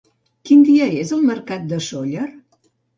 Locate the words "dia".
0.69-0.89